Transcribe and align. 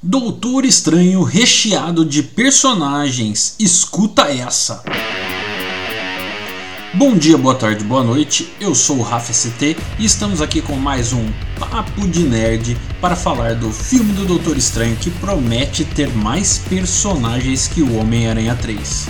Doutor 0.00 0.64
Estranho 0.64 1.24
recheado 1.24 2.04
de 2.04 2.22
personagens. 2.22 3.56
Escuta 3.58 4.30
essa. 4.30 4.84
Bom 6.94 7.18
dia, 7.18 7.36
boa 7.36 7.56
tarde, 7.56 7.82
boa 7.82 8.04
noite. 8.04 8.48
Eu 8.60 8.76
sou 8.76 8.98
o 8.98 9.02
Rafa 9.02 9.32
ST 9.32 9.76
e 9.98 10.04
estamos 10.04 10.40
aqui 10.40 10.62
com 10.62 10.76
mais 10.76 11.12
um 11.12 11.28
Papo 11.58 12.06
de 12.06 12.22
Nerd 12.22 12.76
para 13.00 13.16
falar 13.16 13.56
do 13.56 13.72
filme 13.72 14.12
do 14.12 14.24
Doutor 14.24 14.56
Estranho 14.56 14.94
que 14.94 15.10
promete 15.10 15.84
ter 15.84 16.14
mais 16.14 16.58
personagens 16.58 17.66
que 17.66 17.82
o 17.82 17.96
Homem-Aranha 17.96 18.54
3. 18.54 19.08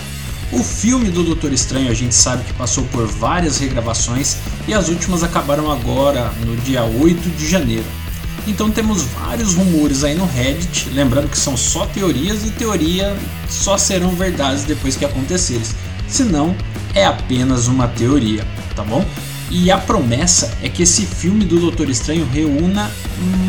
O 0.52 0.64
filme 0.64 1.11
do 1.11 1.23
Doutor 1.23 1.52
Estranho 1.52 1.91
a 1.91 1.95
gente 1.95 2.14
sabe 2.14 2.45
que 2.45 2.55
passou 2.55 2.84
por 2.84 3.07
várias 3.07 3.59
regravações 3.59 4.39
e 4.66 4.73
as 4.73 4.89
últimas 4.89 5.23
acabaram 5.23 5.70
agora 5.70 6.32
no 6.46 6.57
dia 6.57 6.82
8 6.82 7.29
de 7.36 7.46
janeiro. 7.46 7.98
Então 8.49 8.71
temos 8.71 9.03
vários 9.03 9.55
rumores 9.55 10.03
aí 10.03 10.15
no 10.15 10.25
Reddit, 10.25 10.89
lembrando 10.89 11.29
que 11.29 11.37
são 11.37 11.55
só 11.55 11.85
teorias 11.85 12.47
e 12.47 12.51
teoria 12.51 13.15
só 13.48 13.77
serão 13.77 14.11
verdades 14.16 14.65
depois 14.65 14.97
que 14.97 15.05
acontecerem. 15.05 15.62
Senão 16.09 16.56
é 16.95 17.05
apenas 17.05 17.66
uma 17.66 17.87
teoria, 17.87 18.47
tá 18.75 18.83
bom? 18.83 19.05
E 19.51 19.70
a 19.70 19.77
promessa 19.77 20.51
é 20.62 20.69
que 20.69 20.83
esse 20.83 21.05
filme 21.05 21.45
do 21.45 21.61
Doutor 21.61 21.91
Estranho 21.91 22.27
reúna 22.27 22.91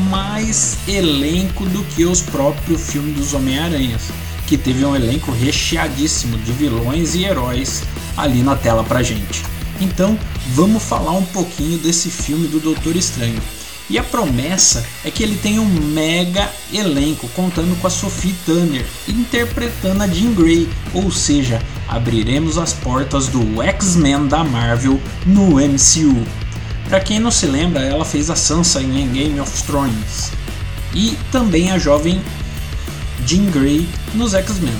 mais 0.09 0.77
elenco 0.85 1.65
do 1.65 1.83
que 1.95 2.05
os 2.05 2.21
próprios 2.21 2.89
filmes 2.89 3.15
dos 3.15 3.33
Homem-Aranhas, 3.33 4.03
que 4.47 4.57
teve 4.57 4.83
um 4.83 4.95
elenco 4.95 5.31
recheadíssimo 5.31 6.37
de 6.39 6.51
vilões 6.51 7.15
e 7.15 7.23
heróis 7.23 7.83
ali 8.17 8.41
na 8.43 8.55
tela 8.55 8.83
pra 8.83 9.01
gente. 9.01 9.43
Então, 9.79 10.19
vamos 10.53 10.83
falar 10.83 11.11
um 11.11 11.25
pouquinho 11.25 11.77
desse 11.77 12.09
filme 12.09 12.47
do 12.47 12.59
Doutor 12.59 12.97
Estranho. 12.97 13.41
E 13.89 13.97
a 13.97 14.03
promessa 14.03 14.85
é 15.03 15.09
que 15.09 15.23
ele 15.23 15.35
tem 15.35 15.57
um 15.57 15.65
mega 15.65 16.47
elenco, 16.71 17.27
contando 17.29 17.75
com 17.81 17.87
a 17.87 17.89
Sophie 17.89 18.35
Turner 18.45 18.85
interpretando 19.07 20.03
a 20.03 20.07
Jean 20.07 20.31
Grey, 20.33 20.69
ou 20.93 21.09
seja, 21.09 21.59
abriremos 21.87 22.59
as 22.59 22.71
portas 22.71 23.27
do 23.27 23.63
X-Men 23.63 24.27
da 24.27 24.43
Marvel 24.43 25.01
no 25.25 25.55
MCU. 25.55 26.23
Para 26.87 26.99
quem 26.99 27.19
não 27.19 27.31
se 27.31 27.47
lembra, 27.47 27.83
ela 27.83 28.05
fez 28.05 28.29
a 28.29 28.35
Sansa 28.35 28.81
em 28.81 29.11
Game 29.11 29.39
of 29.39 29.63
Thrones 29.63 30.31
e 30.93 31.17
também 31.31 31.71
a 31.71 31.79
jovem 31.79 32.21
Jean 33.25 33.45
Grey 33.45 33.87
nos 34.13 34.35
X-Men. 34.35 34.73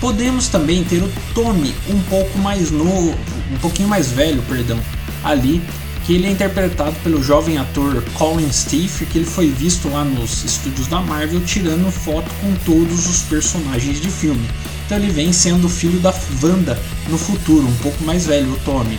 Podemos 0.00 0.48
também 0.48 0.84
ter 0.84 1.02
o 1.02 1.10
Tommy 1.34 1.74
um 1.88 2.00
pouco 2.02 2.38
mais 2.38 2.70
novo, 2.70 3.14
um 3.50 3.58
pouquinho 3.58 3.88
mais 3.88 4.10
velho, 4.12 4.42
perdão, 4.42 4.78
ali 5.24 5.62
que 6.08 6.14
ele 6.14 6.26
é 6.26 6.30
interpretado 6.30 6.96
pelo 7.04 7.22
jovem 7.22 7.58
ator 7.58 8.02
Colin 8.14 8.50
Steve, 8.50 9.04
que 9.04 9.18
ele 9.18 9.26
foi 9.26 9.50
visto 9.50 9.90
lá 9.90 10.02
nos 10.02 10.42
estúdios 10.42 10.86
da 10.86 11.02
Marvel 11.02 11.38
tirando 11.44 11.92
foto 11.92 12.30
com 12.40 12.54
todos 12.64 13.06
os 13.06 13.24
personagens 13.24 14.00
de 14.00 14.10
filme. 14.10 14.48
Então 14.86 14.96
ele 14.96 15.10
vem 15.10 15.34
sendo 15.34 15.68
filho 15.68 16.00
da 16.00 16.14
Wanda 16.42 16.80
no 17.10 17.18
futuro, 17.18 17.66
um 17.66 17.76
pouco 17.82 18.02
mais 18.04 18.24
velho, 18.24 18.50
o 18.50 18.56
Tommy. 18.60 18.98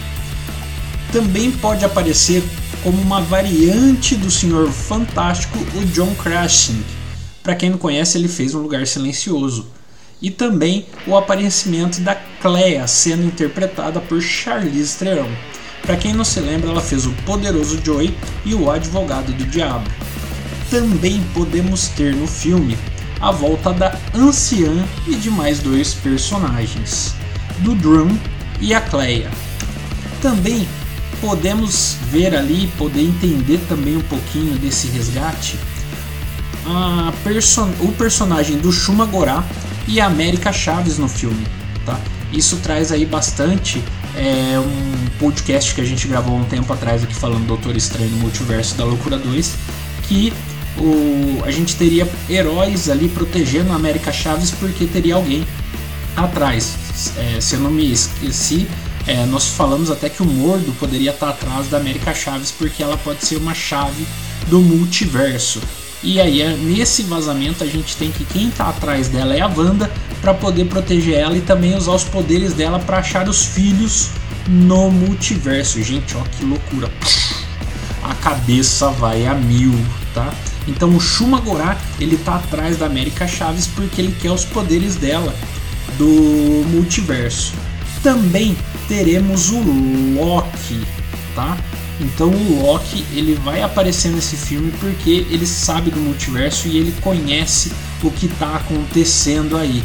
Também 1.12 1.50
pode 1.50 1.84
aparecer 1.84 2.44
como 2.84 3.02
uma 3.02 3.22
variante 3.22 4.16
do 4.16 4.30
Senhor 4.30 4.70
Fantástico, 4.70 5.58
o 5.58 5.86
John 5.86 6.14
Krasinski. 6.14 6.86
Para 7.42 7.56
quem 7.56 7.72
não 7.72 7.80
conhece, 7.80 8.20
ele 8.20 8.28
fez 8.28 8.54
Um 8.54 8.60
Lugar 8.60 8.86
Silencioso. 8.86 9.66
E 10.22 10.30
também 10.30 10.86
o 11.08 11.18
aparecimento 11.18 12.02
da 12.02 12.14
Clea 12.14 12.86
sendo 12.86 13.26
interpretada 13.26 14.00
por 14.00 14.22
Charlize 14.22 14.96
Theron. 14.96 15.32
Para 15.90 15.98
quem 15.98 16.14
não 16.14 16.24
se 16.24 16.40
lembra, 16.40 16.70
ela 16.70 16.82
fez 16.82 17.08
o 17.08 17.12
Poderoso 17.26 17.84
Joey 17.84 18.16
e 18.46 18.54
o 18.54 18.70
Advogado 18.70 19.34
do 19.34 19.44
Diabo. 19.44 19.90
Também 20.70 21.20
podemos 21.34 21.88
ter 21.88 22.14
no 22.14 22.28
filme 22.28 22.78
a 23.20 23.32
volta 23.32 23.74
da 23.74 23.98
Anciã 24.14 24.86
e 25.08 25.16
de 25.16 25.32
mais 25.32 25.58
dois 25.58 25.96
personagens, 25.96 27.16
do 27.62 27.74
Drum 27.74 28.16
e 28.62 28.72
a 28.72 28.80
Cleia. 28.80 29.32
Também 30.22 30.68
podemos 31.20 31.96
ver 32.12 32.36
ali, 32.36 32.68
poder 32.78 33.02
entender 33.02 33.60
também 33.68 33.98
um 33.98 34.02
pouquinho 34.02 34.60
desse 34.60 34.90
resgate, 34.90 35.58
person 37.24 37.68
o 37.80 37.92
personagem 37.94 38.60
do 38.60 38.72
Shuma 38.72 39.08
Gorá 39.08 39.44
e 39.88 40.00
a 40.00 40.06
América 40.06 40.54
Chaves 40.54 41.00
no 41.00 41.10
filme. 41.10 41.48
Tá? 41.84 42.00
Isso 42.32 42.58
traz 42.58 42.92
aí 42.92 43.08
bastante 43.08 43.84
é 44.16 44.60
um 44.60 45.08
podcast 45.20 45.74
que 45.74 45.82
a 45.82 45.86
gente 45.86 46.08
gravou 46.08 46.36
um 46.36 46.44
tempo 46.46 46.72
atrás 46.72 47.04
aqui 47.04 47.14
falando 47.14 47.42
do 47.42 47.48
Doutor 47.48 47.76
Estranho 47.76 48.10
no 48.12 48.18
Multiverso 48.18 48.76
da 48.76 48.84
Loucura 48.84 49.18
2, 49.18 49.56
que 50.04 50.34
o, 50.78 51.44
a 51.44 51.52
gente 51.52 51.76
teria 51.76 52.08
heróis 52.30 52.90
ali 52.90 53.10
protegendo 53.10 53.72
a 53.72 53.76
América 53.76 54.12
Chaves 54.12 54.52
porque 54.52 54.86
teria 54.86 55.16
alguém 55.16 55.46
atrás. 56.16 56.76
É, 57.18 57.42
se 57.42 57.56
eu 57.56 57.60
não 57.60 57.72
me 57.72 57.92
esqueci, 57.92 58.68
é, 59.08 59.26
nós 59.26 59.48
falamos 59.48 59.90
até 59.90 60.10
que 60.10 60.22
o 60.22 60.26
Mordo 60.26 60.72
poderia 60.74 61.12
estar 61.12 61.30
atrás 61.30 61.68
da 61.68 61.78
América 61.78 62.14
Chaves 62.14 62.52
porque 62.52 62.84
ela 62.84 62.98
pode 62.98 63.26
ser 63.26 63.38
uma 63.38 63.54
chave 63.54 64.06
do 64.48 64.60
multiverso. 64.62 65.62
E 66.02 66.20
aí, 66.20 66.42
é, 66.42 66.56
nesse 66.56 67.04
vazamento, 67.04 67.64
a 67.64 67.68
gente 67.68 67.98
tem 67.98 68.10
que 68.10 68.24
quem 68.24 68.48
está 68.48 68.70
atrás 68.70 69.10
dela 69.10 69.36
é 69.36 69.42
a 69.42 69.48
Wanda 69.48 69.92
para 70.22 70.34
poder 70.34 70.66
proteger 70.66 71.16
ela 71.16 71.38
e 71.38 71.42
também 71.42 71.76
usar 71.76 71.92
os 71.92 72.04
poderes 72.04 72.54
dela 72.54 72.80
para 72.80 73.00
achar 73.00 73.28
os 73.28 73.46
filhos 73.46 74.10
no 74.48 74.90
multiverso. 74.90 75.82
Gente, 75.84 76.16
ó 76.16 76.22
que 76.24 76.46
loucura. 76.46 76.90
A 78.02 78.16
cabeça 78.16 78.90
vai 78.90 79.28
a 79.28 79.34
mil, 79.36 79.74
tá? 80.14 80.34
Então 80.68 80.96
o 80.96 81.00
Shuma 81.00 81.40
Gorath, 81.42 81.82
ele 82.00 82.18
tá 82.18 82.36
atrás 82.36 82.78
da 82.78 82.86
América 82.86 83.28
Chaves 83.28 83.68
porque 83.68 84.02
ele 84.02 84.16
quer 84.22 84.32
os 84.32 84.46
poderes 84.46 84.96
dela 84.96 85.36
do 85.98 86.64
multiverso. 86.70 87.54
Também 88.02 88.56
teremos 88.88 89.50
o 89.52 89.60
Loki, 90.16 90.82
tá? 91.36 91.58
Então 92.00 92.30
o 92.30 92.66
Loki 92.66 93.06
ele 93.14 93.36
vai 93.36 93.62
aparecer 93.62 94.12
nesse 94.12 94.38
filme 94.38 94.72
porque 94.80 95.26
ele 95.30 95.46
sabe 95.46 95.92
do 95.92 96.00
multiverso 96.00 96.68
e 96.68 96.78
ele 96.78 96.94
conhece 97.02 97.72
o 98.02 98.10
que 98.10 98.26
está 98.26 98.56
acontecendo 98.56 99.58
aí. 99.58 99.84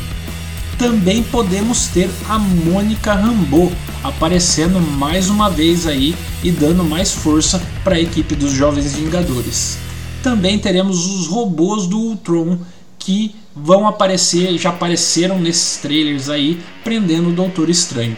Também 0.78 1.22
podemos 1.22 1.86
ter 1.88 2.10
a 2.28 2.38
Mônica 2.38 3.12
Rambeau 3.12 3.72
aparecendo 4.02 4.80
mais 4.80 5.30
uma 5.30 5.48
vez 5.48 5.86
aí 5.86 6.14
e 6.42 6.50
dando 6.50 6.84
mais 6.84 7.12
força 7.12 7.60
para 7.82 7.96
a 7.96 8.00
equipe 8.00 8.34
dos 8.34 8.52
Jovens 8.52 8.94
Vingadores. 8.94 9.78
Também 10.22 10.58
teremos 10.58 11.06
os 11.06 11.26
robôs 11.26 11.86
do 11.86 11.98
Ultron 11.98 12.58
que 12.98 13.34
vão 13.54 13.86
aparecer, 13.86 14.56
já 14.58 14.70
apareceram 14.70 15.38
nesses 15.38 15.76
trailers 15.76 16.28
aí, 16.28 16.60
prendendo 16.82 17.28
o 17.28 17.32
Doutor 17.32 17.70
Estranho. 17.70 18.16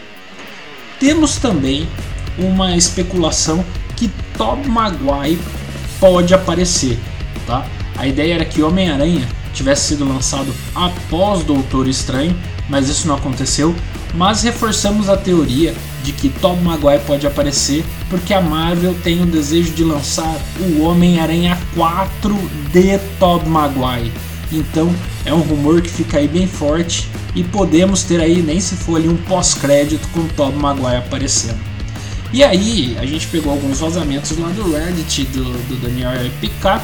Temos 0.99 1.35
também 1.37 1.87
uma 2.37 2.75
especulação 2.75 3.63
que 3.97 4.09
Tobey 4.37 4.69
Maguire 4.69 5.39
pode 5.99 6.33
aparecer, 6.33 6.97
tá? 7.45 7.65
A 7.97 8.07
ideia 8.07 8.35
era 8.35 8.45
que 8.45 8.61
Homem-Aranha 8.61 9.27
tivesse 9.53 9.87
sido 9.87 10.07
lançado 10.07 10.53
após 10.73 11.43
Doutor 11.43 11.87
Estranho, 11.87 12.35
mas 12.69 12.87
isso 12.87 13.07
não 13.07 13.15
aconteceu. 13.15 13.75
Mas 14.13 14.43
reforçamos 14.43 15.09
a 15.09 15.17
teoria 15.17 15.73
de 16.03 16.11
que 16.11 16.29
Tobey 16.29 16.63
Maguire 16.63 17.01
pode 17.05 17.27
aparecer 17.27 17.83
porque 18.09 18.33
a 18.33 18.39
Marvel 18.39 18.95
tem 19.03 19.21
o 19.21 19.25
desejo 19.25 19.73
de 19.73 19.83
lançar 19.83 20.37
o 20.59 20.83
Homem-Aranha 20.83 21.57
4 21.75 22.33
de 22.71 22.97
Tobey 23.19 23.49
Maguire. 23.49 24.13
Então 24.51 24.93
é 25.25 25.33
um 25.33 25.41
rumor 25.41 25.81
que 25.81 25.89
fica 25.89 26.19
aí 26.19 26.27
bem 26.27 26.47
forte 26.47 27.09
e 27.35 27.43
podemos 27.43 28.03
ter 28.03 28.21
aí, 28.21 28.41
nem 28.41 28.59
se 28.59 28.75
for 28.75 28.95
ali 28.95 29.09
um 29.09 29.17
pós-crédito 29.17 30.07
com 30.09 30.25
Tobey 30.27 30.57
Maguire 30.57 30.97
aparecendo. 30.97 31.76
E 32.33 32.43
aí 32.43 32.97
a 32.99 33.05
gente 33.05 33.27
pegou 33.27 33.53
alguns 33.53 33.79
vazamentos 33.79 34.37
lá 34.37 34.49
do 34.49 34.73
Reddit 34.73 35.23
do, 35.25 35.43
do 35.43 35.81
Daniel 35.81 36.11
Picard 36.41 36.83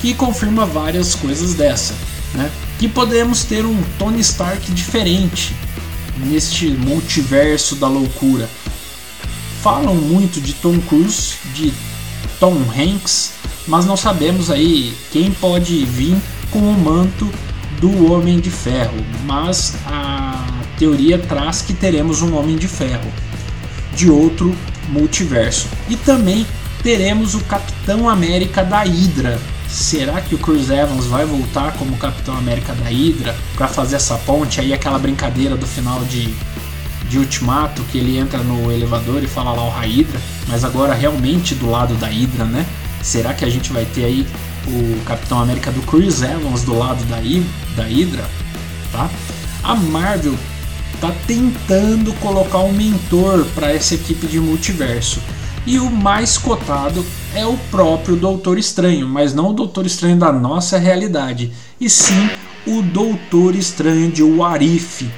que 0.00 0.14
confirma 0.14 0.64
várias 0.64 1.14
coisas 1.14 1.54
dessa, 1.54 1.94
né? 2.34 2.50
Que 2.78 2.86
podemos 2.86 3.44
ter 3.44 3.64
um 3.64 3.82
Tony 3.98 4.20
Stark 4.20 4.70
diferente 4.72 5.54
neste 6.18 6.68
multiverso 6.68 7.76
da 7.76 7.88
loucura. 7.88 8.48
Falam 9.62 9.94
muito 9.94 10.40
de 10.40 10.52
Tom 10.54 10.78
Cruise, 10.80 11.34
de 11.54 11.72
Tom 12.38 12.56
Hanks, 12.76 13.32
mas 13.66 13.84
não 13.84 13.96
sabemos 13.96 14.50
aí 14.50 14.94
quem 15.10 15.32
pode 15.32 15.84
vir 15.84 16.16
com 16.50 16.60
o 16.60 16.78
manto 16.78 17.28
do 17.80 18.12
Homem 18.12 18.38
de 18.38 18.50
Ferro. 18.50 19.04
Mas 19.24 19.74
a 19.86 20.44
teoria 20.78 21.18
traz 21.18 21.62
que 21.62 21.74
teremos 21.74 22.22
um 22.22 22.36
Homem 22.36 22.56
de 22.56 22.68
Ferro 22.68 23.10
de 23.94 24.10
outro 24.10 24.54
multiverso. 24.88 25.68
E 25.88 25.96
também 25.96 26.46
teremos 26.82 27.34
o 27.34 27.40
Capitão 27.44 28.08
América 28.08 28.64
da 28.64 28.82
Hydra. 28.82 29.38
Será 29.68 30.20
que 30.20 30.34
o 30.34 30.38
Chris 30.38 30.70
Evans 30.70 31.06
vai 31.06 31.24
voltar 31.24 31.72
como 31.72 31.96
Capitão 31.96 32.36
América 32.36 32.72
da 32.74 32.88
Hydra 32.88 33.34
para 33.56 33.66
fazer 33.66 33.96
essa 33.96 34.16
ponte 34.18 34.60
aí 34.60 34.72
aquela 34.72 34.98
brincadeira 34.98 35.56
do 35.56 35.66
final 35.66 36.04
de 36.04 36.34
de 37.08 37.18
Ultimato 37.18 37.82
que 37.84 37.98
ele 37.98 38.18
entra 38.18 38.38
no 38.40 38.70
elevador 38.70 39.22
e 39.22 39.26
fala 39.26 39.52
lá 39.52 39.64
o 39.64 39.70
Hydra, 39.70 40.20
mas 40.48 40.64
agora 40.64 40.94
realmente 40.94 41.54
do 41.54 41.70
lado 41.70 41.94
da 41.94 42.08
Hydra, 42.08 42.44
né? 42.44 42.66
Será 43.02 43.32
que 43.32 43.44
a 43.44 43.50
gente 43.50 43.72
vai 43.72 43.84
ter 43.84 44.04
aí 44.04 44.26
o 44.66 45.04
Capitão 45.04 45.40
América 45.40 45.70
do 45.70 45.80
Chris 45.82 46.22
Evans 46.22 46.62
do 46.62 46.76
lado 46.76 47.04
da, 47.04 47.20
I, 47.20 47.46
da 47.76 47.84
Hydra, 47.84 48.24
tá? 48.90 49.08
A 49.62 49.74
Marvel 49.74 50.34
tá 51.00 51.12
tentando 51.26 52.12
colocar 52.14 52.58
um 52.58 52.72
mentor 52.72 53.44
para 53.54 53.72
essa 53.72 53.94
equipe 53.94 54.26
de 54.26 54.40
multiverso. 54.40 55.20
E 55.66 55.78
o 55.78 55.90
mais 55.90 56.38
cotado 56.38 57.04
é 57.34 57.44
o 57.44 57.56
próprio 57.70 58.16
Doutor 58.16 58.58
Estranho, 58.58 59.06
mas 59.08 59.34
não 59.34 59.50
o 59.50 59.52
Doutor 59.52 59.84
Estranho 59.84 60.16
da 60.16 60.32
nossa 60.32 60.78
realidade, 60.78 61.52
e 61.80 61.90
sim 61.90 62.30
o 62.66 62.82
Doutor 62.82 63.54
Estranho 63.56 64.10
de 64.10 64.22
Warif, 64.22 65.10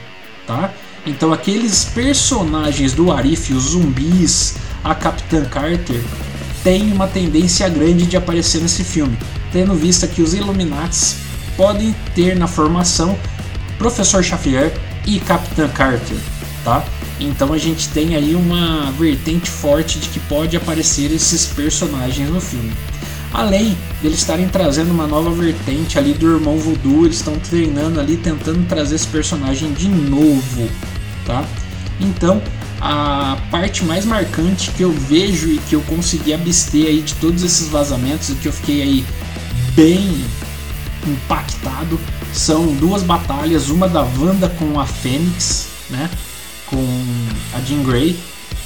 tá? 0.47 0.73
Então 1.07 1.33
aqueles 1.33 1.85
personagens 1.85 2.93
do 2.93 3.13
Arif, 3.13 3.53
os 3.53 3.71
zumbis, 3.71 4.57
a 4.83 4.95
Capitã 4.95 5.45
Carter, 5.45 6.03
tem 6.65 6.93
uma 6.93 7.07
tendência 7.07 7.69
grande 7.69 8.07
de 8.07 8.17
aparecer 8.17 8.61
nesse 8.61 8.83
filme, 8.83 9.17
tendo 9.53 9.75
vista 9.75 10.07
que 10.07 10.23
os 10.23 10.35
Illuminates 10.35 11.17
podem 11.57 11.95
ter 12.15 12.37
na 12.37 12.47
formação 12.47 13.19
Professor 13.79 14.25
Xavier 14.25 14.73
e 15.09 15.19
Capitã 15.21 15.67
Carter, 15.69 16.19
tá? 16.63 16.85
Então 17.19 17.55
a 17.55 17.59
gente 17.59 17.89
tem 17.89 18.15
aí 18.15 18.35
uma 18.35 18.93
vertente 18.93 19.49
forte 19.51 19.99
de 19.99 20.07
que 20.11 20.21
pode 20.21 20.55
aparecer 20.55 21.11
esses 21.11 21.47
personagens 21.47 22.29
no 22.29 22.41
filme. 22.41 22.71
Além 23.33 23.77
de 24.01 24.07
eles 24.07 24.19
estarem 24.19 24.47
trazendo 24.49 24.91
uma 24.91 25.07
nova 25.07 25.31
vertente 25.31 25.99
ali 25.99 26.13
do 26.13 26.27
irmão 26.31 26.59
Voodoo, 26.59 27.07
eles 27.07 27.17
estão 27.17 27.39
treinando 27.39 27.99
ali, 27.99 28.19
tentando 28.19 28.67
trazer 28.69 28.97
esse 28.97 29.07
personagem 29.07 29.73
de 29.73 29.89
novo, 29.89 30.69
tá? 31.25 31.43
Então, 31.99 32.43
a 32.79 33.39
parte 33.51 33.85
mais 33.85 34.05
marcante 34.05 34.71
que 34.73 34.83
eu 34.83 34.93
vejo 34.93 35.49
e 35.49 35.57
que 35.57 35.75
eu 35.75 35.81
consegui 35.83 36.35
abster 36.35 36.87
aí 36.87 37.01
de 37.01 37.15
todos 37.15 37.43
esses 37.43 37.69
vazamentos 37.69 38.29
e 38.29 38.35
que 38.35 38.47
eu 38.47 38.53
fiquei 38.53 38.83
aí 38.83 39.05
bem 39.75 40.23
impactado 41.07 41.99
são 42.33 42.67
duas 42.75 43.03
batalhas, 43.03 43.69
uma 43.69 43.89
da 43.89 44.03
Wanda 44.03 44.49
com 44.49 44.79
a 44.79 44.87
Fênix, 44.87 45.69
né? 45.91 46.11
Com 46.67 46.85
a 47.55 47.61
Jean 47.61 47.83
Grey, 47.83 48.19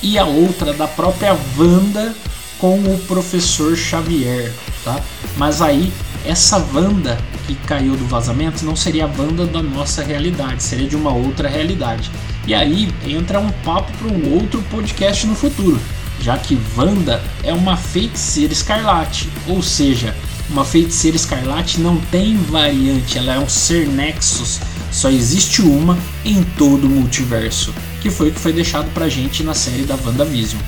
e 0.02 0.18
a 0.18 0.24
outra 0.24 0.72
da 0.72 0.88
própria 0.88 1.36
Wanda 1.56 2.14
com 2.58 2.78
o 2.78 2.98
professor 3.06 3.76
Xavier, 3.76 4.52
tá? 4.84 5.00
Mas 5.36 5.62
aí 5.62 5.92
essa 6.24 6.64
Wanda 6.72 7.18
que 7.46 7.54
caiu 7.54 7.96
do 7.96 8.06
vazamento 8.06 8.64
não 8.64 8.76
seria 8.76 9.04
a 9.04 9.08
Wanda 9.08 9.46
da 9.46 9.62
nossa 9.62 10.02
realidade, 10.02 10.62
seria 10.62 10.88
de 10.88 10.96
uma 10.96 11.12
outra 11.12 11.48
realidade. 11.48 12.10
E 12.46 12.54
aí 12.54 12.92
entra 13.04 13.40
um 13.40 13.50
papo 13.64 13.90
para 13.98 14.08
um 14.08 14.34
outro 14.34 14.62
podcast 14.70 15.26
no 15.26 15.34
futuro, 15.34 15.80
já 16.20 16.36
que 16.38 16.58
Wanda 16.76 17.22
é 17.42 17.52
uma 17.52 17.76
feiticeira 17.76 18.52
escarlate, 18.52 19.28
ou 19.48 19.62
seja, 19.62 20.14
uma 20.50 20.64
feiticeira 20.64 21.16
escarlate 21.16 21.80
não 21.80 21.96
tem 21.96 22.36
variante, 22.36 23.18
ela 23.18 23.34
é 23.34 23.38
um 23.38 23.48
ser 23.48 23.86
Nexus, 23.86 24.60
só 24.90 25.10
existe 25.10 25.62
uma 25.62 25.98
em 26.24 26.42
todo 26.42 26.86
o 26.86 26.90
multiverso, 26.90 27.74
que 28.00 28.10
foi 28.10 28.28
o 28.28 28.32
que 28.32 28.40
foi 28.40 28.52
deixado 28.52 28.92
pra 28.92 29.08
gente 29.08 29.42
na 29.42 29.54
série 29.54 29.84
da 29.84 29.96
WandaVision. 29.96 30.60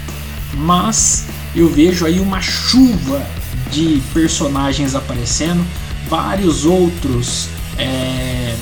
Mas 0.55 1.27
eu 1.55 1.69
vejo 1.69 2.07
aí 2.07 2.21
uma 2.21 2.41
chuva 2.41 3.25
de 3.71 4.01
personagens 4.13 4.95
aparecendo, 4.95 5.65
vários 6.09 6.65
outros 6.65 7.49
é, 7.77 8.55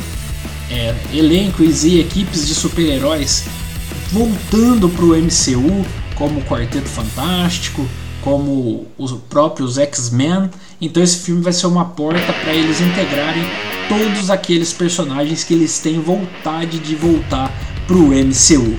é, 0.71 0.95
elencos 1.13 1.85
e 1.85 2.01
equipes 2.01 2.47
de 2.47 2.55
super-heróis 2.55 3.45
voltando 4.13 4.89
para 4.91 5.05
o 5.05 5.17
MCU, 5.17 5.87
como 6.15 6.41
o 6.41 6.45
Quarteto 6.45 6.89
Fantástico, 6.89 7.89
como 8.21 8.87
os 8.99 9.13
próprios 9.29 9.79
X-Men. 9.79 10.51
Então 10.83 11.01
esse 11.01 11.19
filme 11.19 11.41
vai 11.41 11.53
ser 11.53 11.69
uma 11.69 11.85
porta 11.85 12.33
para 12.33 12.53
eles 12.53 12.81
integrarem 12.81 13.45
todos 13.89 14.31
aqueles 14.31 14.73
personagens 14.73 15.45
que 15.45 15.55
eles 15.55 15.79
têm 15.79 16.01
vontade 16.01 16.81
de 16.81 16.97
voltar 16.97 17.57
para 17.87 17.97
o 17.97 18.09
MCU. 18.09 18.77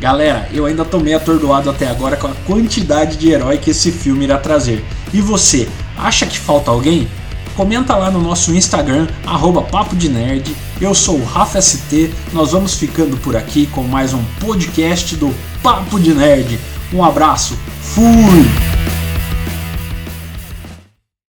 Galera, 0.00 0.48
eu 0.54 0.66
ainda 0.66 0.84
tô 0.84 1.00
meio 1.00 1.16
atordoado 1.16 1.68
até 1.68 1.88
agora 1.88 2.16
com 2.16 2.28
a 2.28 2.34
quantidade 2.46 3.16
de 3.16 3.28
herói 3.28 3.58
que 3.58 3.70
esse 3.70 3.90
filme 3.90 4.24
irá 4.24 4.38
trazer. 4.38 4.84
E 5.12 5.20
você, 5.20 5.68
acha 5.96 6.24
que 6.24 6.38
falta 6.38 6.70
alguém? 6.70 7.08
Comenta 7.56 7.96
lá 7.96 8.08
no 8.08 8.22
nosso 8.22 8.54
Instagram, 8.54 9.08
arroba 9.26 9.62
Papo 9.62 9.96
de 9.96 10.08
Nerd. 10.08 10.54
Eu 10.80 10.94
sou 10.94 11.18
o 11.18 11.24
Rafa 11.24 11.60
ST, 11.60 12.12
nós 12.32 12.52
vamos 12.52 12.74
ficando 12.74 13.16
por 13.16 13.34
aqui 13.34 13.66
com 13.66 13.82
mais 13.82 14.14
um 14.14 14.22
podcast 14.38 15.16
do 15.16 15.34
Papo 15.60 15.98
de 15.98 16.14
Nerd. 16.14 16.56
Um 16.92 17.02
abraço, 17.02 17.58
fui! 17.82 18.77